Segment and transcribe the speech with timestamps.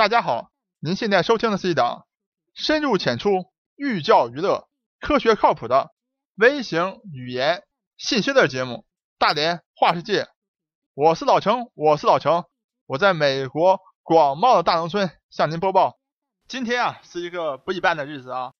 [0.00, 2.06] 大家好，您现在收听的是一档
[2.54, 4.66] 深入浅出、寓教于乐、
[4.98, 5.90] 科学靠谱的
[6.36, 7.64] 微型语言
[7.98, 8.72] 信息类节目
[9.18, 10.22] 《大连话世界》。
[10.94, 12.46] 我是老程，我是老程，
[12.86, 16.00] 我在美国广袤的大农村向您播报。
[16.48, 18.54] 今天啊是一个不一般的日子啊，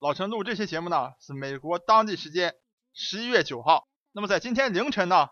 [0.00, 2.56] 老程录这期节目呢是美国当地时间
[2.92, 3.86] 十一月九号。
[4.10, 5.28] 那么在今天凌晨呢，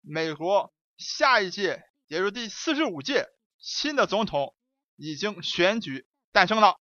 [0.00, 3.28] 美国下一届，也就是第四十五届
[3.60, 4.56] 新的总统
[4.98, 6.76] 已经选举诞生了，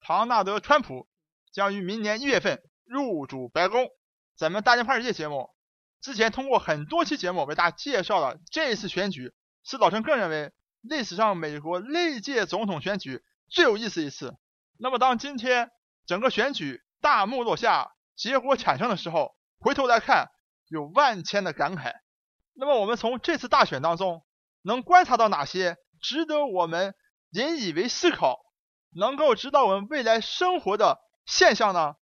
[0.00, 1.08] 唐纳德·川普
[1.52, 3.88] 将于明年一月份入主白宫。
[4.36, 5.50] 咱们大连派世界节目。
[6.02, 9.32] 之前通过很多期节目为大家介绍了这次选举，
[9.64, 10.52] 是老陈个人认为
[10.82, 14.36] 历史上美国历届总统选举最有意思一次。
[14.78, 15.70] 那么当今天
[16.06, 20.28] 整个选举大幕落下，结果产生的时候，回头来看
[20.66, 21.94] 有万千的感慨。
[22.52, 24.26] 那么我们从这次大选当中
[24.60, 26.94] 能观察到哪些值得我们
[27.32, 28.40] 引以为思考、
[28.94, 31.96] 能够指导我们未来生活的现象呢？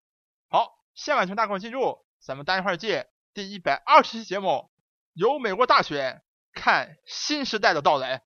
[0.49, 3.09] 好，下面请大伙进入咱们大一块界。
[3.33, 4.69] 第一百二十期节目，
[5.13, 8.23] 由美国大选看新时代的到来。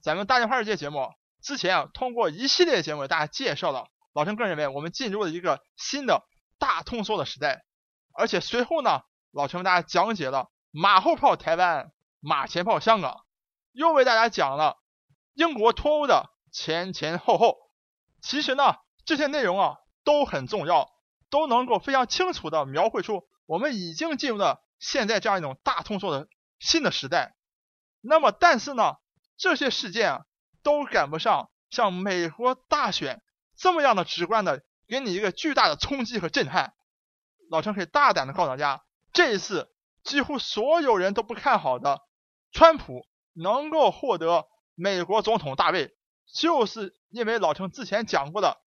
[0.00, 6.26] 咱们大电话世界节目之前啊，通过一系列节目给大家介绍了，老陈个人认为我们进入了一个新的
[6.58, 7.66] 大通缩的时代。
[8.14, 9.02] 而且随后呢，
[9.32, 13.26] 老陈为大家讲解了马后炮台湾、马前炮香港，
[13.72, 14.78] 又为大家讲了
[15.34, 17.56] 英国脱欧的前前后后。
[18.20, 20.90] 其实呢，这些内容啊都很重要，
[21.30, 23.28] 都能够非常清楚的描绘出。
[23.46, 27.36] 我们已经进入了现在这样一种大通缩的新的时代，
[28.00, 28.96] 那么但是呢，
[29.36, 30.24] 这些事件啊
[30.62, 33.22] 都赶不上像美国大选
[33.56, 36.74] 这么样的直观的给你一个巨大的冲击和震撼。
[37.50, 42.02] 老陈可以大胆的告诉大家，这一次几乎所有人都不看好的
[42.52, 45.96] 川普能够获得美国总统大位，
[46.32, 48.60] 就是因为老陈之前讲过的，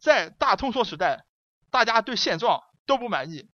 [0.00, 1.24] 在大通缩时代，
[1.70, 3.50] 大家对现状都不满意。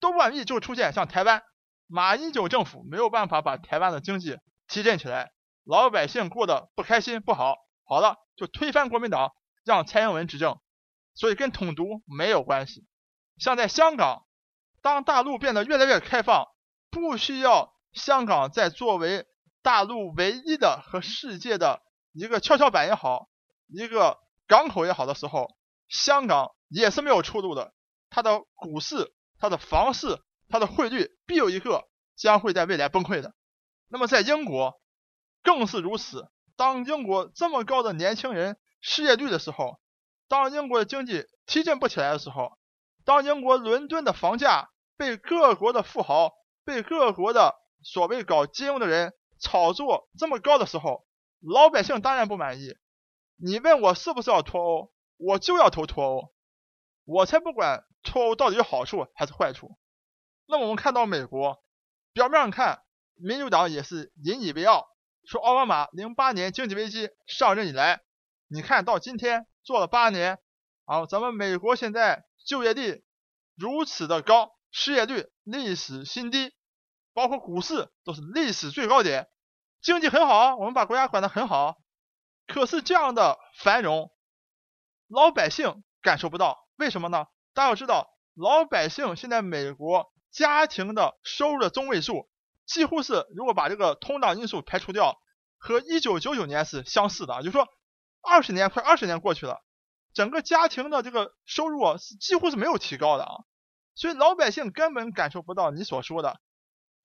[0.00, 1.44] 都不满意，就出现像台湾
[1.86, 4.36] 马英九政府没有办法把台湾的经济
[4.66, 5.30] 提振起来，
[5.62, 7.54] 老百姓过得不开心不好，
[7.84, 9.30] 好了就推翻国民党，
[9.64, 10.58] 让蔡英文执政，
[11.14, 12.84] 所以跟统独没有关系。
[13.38, 14.26] 像在香港，
[14.80, 16.48] 当大陆变得越来越开放，
[16.90, 19.24] 不需要香港再作为
[19.62, 21.80] 大陆唯一的和世界的
[22.12, 23.28] 一个跷跷板也好，
[23.68, 25.48] 一个港口也好的时候，
[25.88, 27.74] 香港也是没有出路的，
[28.10, 29.12] 它的股市。
[29.44, 33.34] 它的房市、它的汇率必有一个将会在未来崩溃的。
[33.88, 34.80] 那么在英国
[35.42, 36.28] 更是如此。
[36.54, 39.80] 当英国这么高的年轻人失业率的时候，
[40.28, 42.56] 当英国的经济提振不起来的时候，
[43.04, 46.30] 当英国伦敦的房价被各国的富豪、
[46.64, 51.04] 被各国的所谓搞金融的人炒作这么高的时候，
[51.42, 52.76] 老百姓当然不满意。
[53.36, 56.34] 你问我是不是要脱欧，我就要投脱欧，
[57.04, 57.84] 我才不管。
[58.04, 59.78] 脱欧到底有好处还是坏处？
[60.46, 61.62] 那么我们看到美国，
[62.12, 62.82] 表面上看，
[63.14, 64.88] 民主党也是引以为傲，
[65.24, 68.02] 说奥巴马零八年经济危机上任以来，
[68.48, 70.40] 你看到今天做了八年，
[70.84, 73.04] 啊，咱们美国现在就业率
[73.54, 76.52] 如此的高，失业率历史新低，
[77.12, 79.28] 包括股市都是历史最高点，
[79.82, 81.76] 经济很好，我们把国家管得很好。
[82.46, 84.12] 可是这样的繁荣，
[85.08, 87.26] 老百姓感受不到，为什么呢？
[87.52, 92.30] 大家要知道，老百姓现在美国家庭的收入的中位数，
[92.64, 95.18] 几乎是如果把这个通胀因素排除掉，
[95.58, 97.40] 和一九九九年是相似的啊。
[97.40, 97.66] 就是说，
[98.22, 99.64] 二十年快二十年过去了，
[100.14, 103.34] 整个家庭的这个收入，是几乎是没有提高的啊。
[103.96, 106.40] 所以老百姓根本感受不到你所说的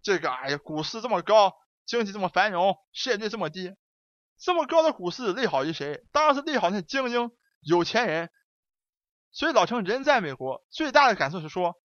[0.04, 1.56] 这个，哎呀，股市这么高，
[1.88, 3.74] 经济这么繁荣，失业率这么低，
[4.38, 6.04] 这么高的股市利好于谁？
[6.12, 7.32] 当然是利好那些精英、
[7.62, 8.30] 有钱人。
[9.32, 11.76] 所以老陈人在美国最大的感受是说，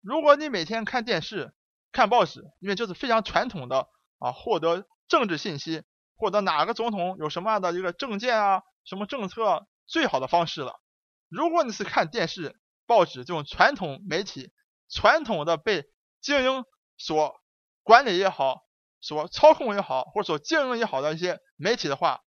[0.00, 1.54] 如果你每天看电视、
[1.92, 3.88] 看报纸，因为这是非常传统的
[4.18, 5.82] 啊，获得政治信息、
[6.16, 10.80] 获得哪个总统有什么样的一个政见啊、什么政策最好的方式了。
[11.28, 14.52] 如果你是看电视、报纸这种传统媒体、
[14.88, 15.84] 传统的被
[16.20, 16.64] 精英
[16.96, 17.40] 所
[17.82, 18.63] 管理也好、
[19.04, 22.22] 所操控也好，或者所经营也好的一些媒体的话，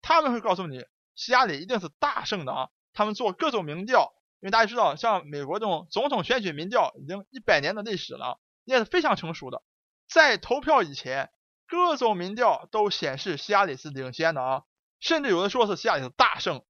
[0.00, 0.82] 他们会告诉你，
[1.14, 2.68] 希拉里一定是大胜的啊。
[2.94, 4.14] 他们做各种民调。
[4.40, 9.62] 因为大家知道，像美国这种总统选举民调已经一百年的历史了，也是非常成熟的。
[10.08, 11.30] 在投票以前，
[11.68, 14.62] 各种民调都显示希拉里是领先的啊，
[14.98, 16.64] 甚至有的说是希拉里是大胜。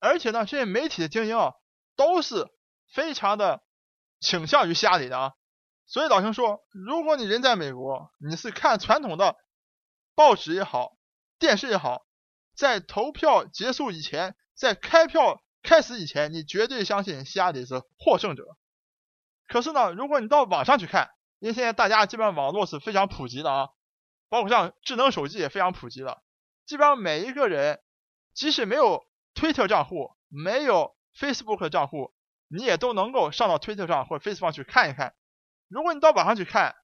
[0.00, 1.52] 而且呢，这些媒体的精英啊，
[1.94, 2.48] 都是
[2.92, 3.62] 非常的
[4.18, 5.34] 倾向于希拉里的啊。
[5.86, 9.36] 所以老兄说，如果你人在美国，你是看传统的
[10.14, 10.96] 报纸也好，
[11.38, 12.06] 电视也好，
[12.56, 18.44] 在投票结束以前，在开票开始以前，你绝对相信希拉里是获胜者。
[19.46, 23.68] 可是呢，如果你到网上去看，因为现在大家基本上网络是非常普及的啊，
[24.30, 26.22] 包括像智能手机也非常普及了，
[26.64, 27.82] 基本上每一个人，
[28.32, 29.04] 即使没有
[29.34, 32.14] 推特账户，没有 Facebook 账户，
[32.48, 35.14] 你也都能够上到推特上或 Facebook 上去看一看。
[35.68, 36.74] 如果你到网上去看，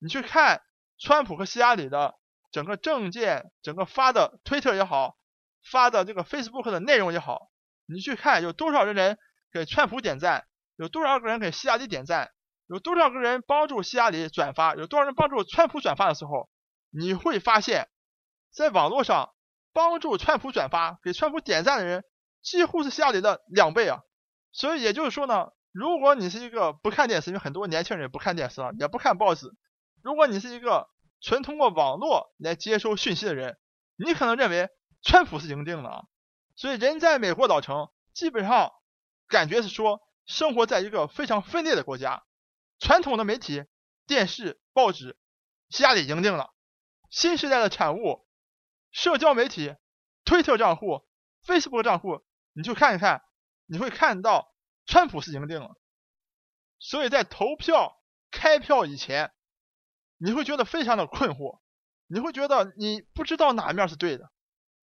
[0.00, 0.62] 你去看
[0.98, 2.14] 川普和希拉里的
[2.50, 5.16] 整个证件，整个发的推特也好，
[5.70, 7.50] 发的这个 Facebook 的内容也好，
[7.86, 9.18] 你去看有多少人
[9.52, 10.46] 给川普点赞，
[10.76, 12.30] 有多少个人给希拉里点赞，
[12.66, 16.48] 有多少个人帮助希拉里转发，有多少人帮助川普转发的时候，
[16.90, 17.88] 你会发现，
[18.50, 19.34] 在网络上
[19.72, 22.04] 帮助川普转发、给川普点赞的人
[22.42, 24.00] 几乎是希拉里的两倍啊。
[24.50, 25.50] 所以也就是说呢。
[25.72, 29.54] 如果你是一个不看电视，因为很多年轻人不看电视了，也不看报纸。
[30.02, 30.88] 如果你是一个
[31.20, 33.56] 纯通过网络来接收讯息的人，
[33.96, 34.68] 你可能认为
[35.02, 36.04] 川普是赢定了啊。
[36.56, 38.72] 所以人在美国老城，基本上
[39.28, 42.24] 感觉是说生活在一个非常分裂的国家。
[42.80, 43.64] 传统的媒体、
[44.06, 45.16] 电视、报纸，
[45.68, 46.50] 希拉里赢定了。
[47.10, 48.26] 新时代的产物，
[48.90, 49.76] 社交媒体、
[50.24, 51.06] 推特账户、
[51.46, 52.24] Facebook 账户，
[52.54, 53.22] 你去看一看，
[53.66, 54.49] 你会看到。
[54.90, 55.76] 川普是赢定了，
[56.80, 58.02] 所以在投票
[58.32, 59.30] 开票以前，
[60.18, 61.60] 你会觉得非常的困惑，
[62.08, 64.32] 你会觉得你不知道哪面是对的。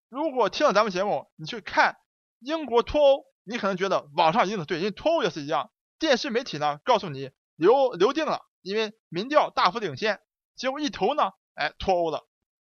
[0.08, 1.98] 如果听了咱们节目，你去看
[2.40, 5.72] 英国脱欧，你可能觉得网上一定是对，因为脱欧也是一样。
[6.00, 10.22] 电视媒体呢告诉你留留定了，因为民调大幅领先，
[10.56, 12.26] 结果一投呢，哎脱欧了。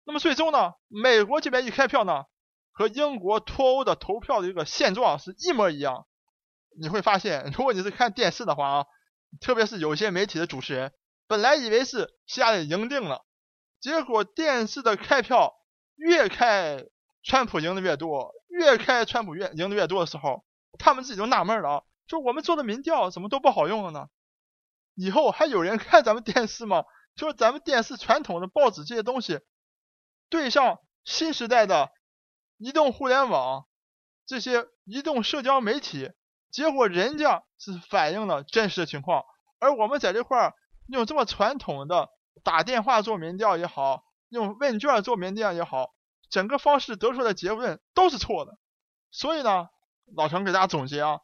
[0.05, 2.25] 那么最终呢，美国这边一开票呢，
[2.73, 6.07] 和英国脱欧的投票的一个现状是一模一样。
[6.79, 8.87] 你会发现，如果你是看电视的话啊，
[9.41, 10.93] 特别是有些媒体的主持人，
[11.27, 13.25] 本来以为是希拉里赢定了，
[13.81, 15.55] 结果电视的开票
[15.97, 16.85] 越开
[17.23, 20.45] 川普赢的越多，越开川普越赢的越多的时候，
[20.79, 24.09] 他们自己都纳闷了啊，说我们做的民调怎么都不好用了呢？
[24.95, 26.85] 以后还有人看咱们电视吗？
[27.17, 29.41] 就是咱们电视传统的报纸这些东西，
[30.29, 31.91] 对上新时代的
[32.59, 33.67] 移动互联网
[34.27, 36.13] 这些移动社交媒体。
[36.57, 39.27] 结果人家是反映了真实的情况，
[39.59, 40.55] 而我们在这块儿
[40.89, 42.09] 用这么传统的
[42.45, 45.91] 打电话做民调也好，用问卷做民调也好，
[46.31, 48.57] 整个方式得出的结论都是错的。
[49.11, 49.69] 所以呢，
[50.17, 51.21] 老陈给大家总结啊，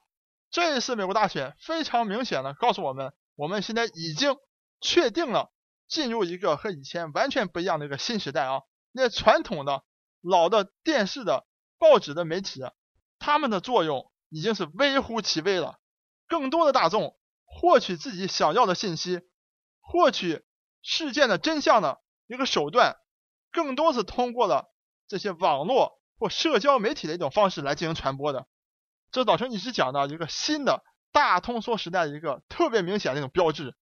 [0.51, 4.37] 这一次美国大选非常明显的告诉我们，我们现在已经
[4.83, 5.51] 确定了
[5.89, 8.61] 进入一个和以前完全不一样的一个新时代啊。
[8.93, 9.83] 那传统的
[10.21, 11.47] 老的电视的
[11.79, 12.61] 报纸的媒体，
[13.19, 14.12] 他们的作用。
[14.33, 15.79] 已经是微乎其微了。
[16.27, 19.21] 更多的大众获取自己想要的信息、
[19.81, 20.43] 获取
[20.81, 22.97] 事件的真相的一个手段，
[23.53, 24.73] 更多是通过了
[25.07, 28.47] 这些网络或社交媒体的一种方式来进行传播的。
[29.11, 30.83] 这早晨一直讲的一个新的
[31.13, 33.77] 大通缩时代的一个特别明显的一种标志。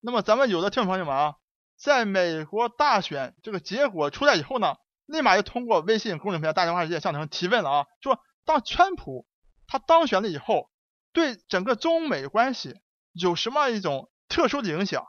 [0.00, 1.36] 那么咱们有的听众朋友们啊，
[1.78, 4.76] 在美国大选这个结果出来以后呢，
[5.06, 9.26] 立马就通过微信公众平台、大电话直接向他们提问了啊，说当川普。
[9.70, 10.68] 他当选了以后，
[11.12, 12.74] 对整个中美关系
[13.12, 15.06] 有什么一种特殊的影响？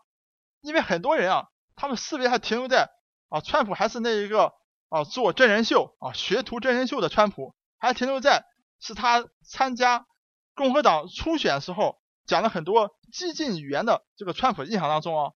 [0.61, 2.91] 因为很多人啊，他们思维还停留在
[3.29, 4.53] 啊，川普还是那一个
[4.89, 8.45] 啊做真人秀啊学徒真人秀的川普，还停留在
[8.79, 10.05] 是他参加
[10.53, 15.31] 共和党初选时候讲了很多激进语言的这个川普印象当中啊。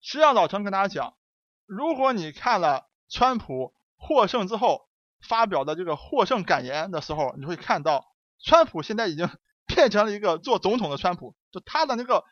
[0.00, 1.18] 实际上，老陈跟大家讲，
[1.66, 4.88] 如果你看了川普获胜之后
[5.28, 8.09] 发表的这个获胜感言的时候，你会看到。
[8.42, 9.28] 川普现在已经
[9.66, 12.24] 变成了一个做总统的川普，就他的那个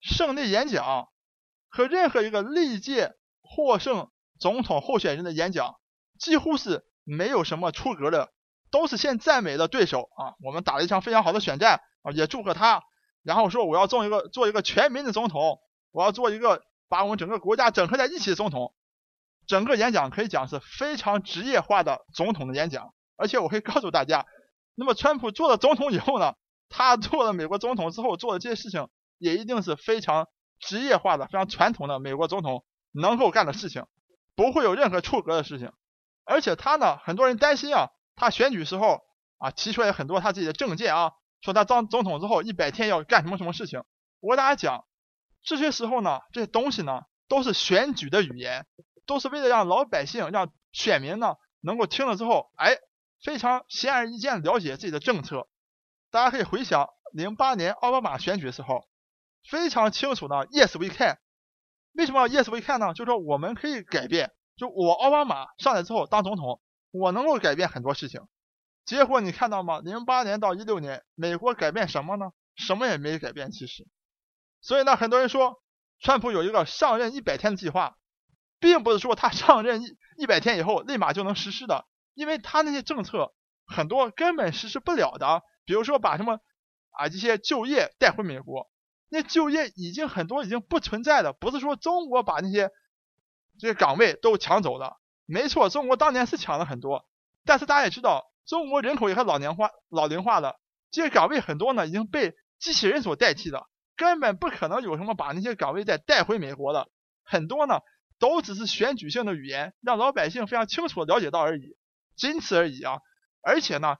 [0.00, 1.08] 胜利演讲
[1.68, 5.74] 和任何一个历届获胜总统候选人的演讲
[6.18, 8.32] 几乎是没有什么出格的，
[8.70, 12.82] 都是先赞美的对手啊，我们打了一场非常好的选战啊，也祝贺他，
[13.22, 15.58] 然后说我要做一个做一个全民的总统，
[15.90, 18.72] 我要做一个把我们整个国家整合在一起的总统，
[19.48, 24.26] 整个演讲可以讲是非常职业化的总统的演讲，而且我可以告诉大家。
[24.76, 26.34] 那么，川普做了总统以后呢？
[26.70, 28.88] 他做了美国总统之后做的这些事情，
[29.18, 30.26] 也一定是非常
[30.58, 33.86] 职业化的、非常传统的美国总统能够干的事情，
[34.34, 35.70] 不会有任何出格的事情。
[36.24, 39.02] 而且他呢，很多人担心啊，他选举时候
[39.38, 41.12] 啊提出来很多他自己的政见啊，
[41.42, 43.84] 说他当总统之后一百天要干什么什么事情。
[44.18, 44.84] 我跟大家讲，
[45.44, 48.66] 这些时候呢，这些东西呢，都是选举的语言，
[49.06, 52.78] 都是为了让老百姓、让选民呢能够听了之后，哎。
[53.24, 55.48] 非常显而易见了解自己的政策，
[56.10, 58.86] 大家可以回想零八年奥巴马选举的时候，
[59.48, 61.18] 非常清楚的 Yes we can。
[61.94, 62.92] 为什么 Yes we can 呢？
[62.92, 64.30] 就是说我们可以改变。
[64.56, 68.20] 就我奥巴马上来之后当总统，我能够改变很多事情。
[68.84, 69.80] 结果你看到吗？
[69.80, 72.26] 零八年到一六年，美国改变什么呢？
[72.54, 73.88] 什么也没改变，其实。
[74.60, 75.62] 所以呢，很多人说，
[75.98, 77.96] 川普有一个上任一百天的计划，
[78.60, 83.34] 并不是说他上任一一百天以后立马就能实施的，因为他那些政策
[83.66, 85.42] 很多根本实施不了的。
[85.64, 86.40] 比如说把什么
[86.90, 88.70] 啊这些就业带回美国，
[89.08, 92.70] 那就业已经很多已经不存在的，不是说中国把那些
[93.58, 94.98] 这些岗位都抢走了。
[95.26, 97.08] 没错，中国当年是抢了很多，
[97.44, 98.30] 但是大家也知道。
[98.46, 106.90] 中国人口也很老年化、老龄化了，这些岗位很多呢已经被机器人所代替了，根本不可能有什么把那些岗位再带回美国的。
[107.22, 107.80] 很多呢
[108.18, 111.74] 都只是选举性的语言，让老百姓非常清楚的了解到而已，
[112.16, 112.98] 仅此而已啊！
[113.42, 113.96] 而且呢，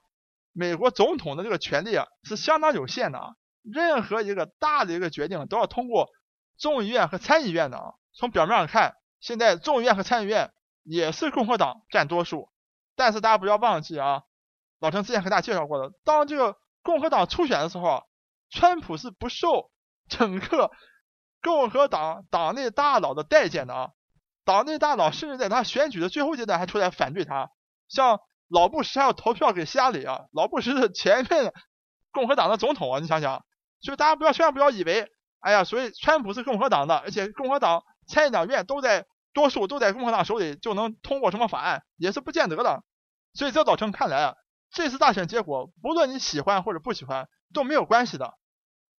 [0.53, 6.09] 美国总统的这个权力啊是相当有限的啊，任何一个大的一个决定都要通过
[6.57, 7.93] 众议院和参议院的啊。
[8.13, 10.51] 从表面上看，现在众议院和参议院
[10.83, 12.49] 也是共和党占多数，
[12.95, 14.23] 但是大家不要忘记啊。
[14.79, 18.03] 老陈之前和大家介绍过的，当这个共和党初选的时候，
[18.49, 19.71] 川普是不受
[20.07, 20.71] 整个
[21.41, 23.89] 共和党党内大佬的待见的啊。
[24.43, 27.49] 党内大佬甚至在他选举的最后阶段还出来反对他，
[27.87, 30.25] 像老布什还要投票给希拉里啊。
[30.31, 31.53] 老布什是前任
[32.11, 33.45] 共和党的总统啊，你想想。
[33.81, 35.07] 所以大家不要千万不要以为，
[35.39, 42.83] 哎呀，所以川普是共和党的，而且共和党参议两院都在多数都在共和党手里，就能通过什么法案，也是不见得的。
[43.33, 44.35] 所以在老陈看来啊。
[44.71, 48.33] 这次大选结果，不论你喜欢或者不喜欢都没有关系的，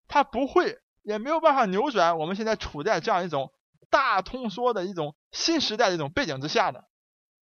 [0.07, 3.51] 他不会也没有办法扭转我们现在处在这样一种
[3.89, 6.85] 大通缩的一种新时代的一种背景之下的。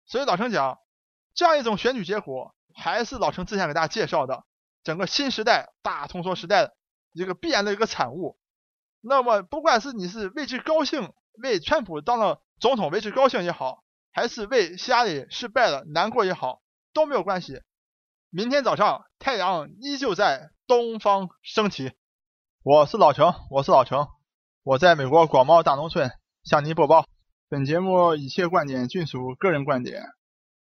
[0.08, 0.80] 所以老陈讲，
[1.34, 4.44] 这样一种选举结果，还是老陈之前给大家介绍的
[4.84, 6.74] 整个新时代大通缩时代的
[7.14, 8.38] 一个必然的一个产物。
[9.02, 11.12] 那么不管是你是为之高兴，
[11.42, 16.62] 为川普当了总统为之高兴也好，还是为希拉里失败了难过也好，
[16.94, 17.62] 都没有关系。
[18.30, 21.92] 明天早上太阳依旧在东方升起。
[22.64, 24.08] 我是老程，我是老程，
[24.64, 26.12] 我在美国广袤大农村
[26.44, 27.06] 向您播报。
[27.50, 30.02] 本节目一切观点均属个人观点，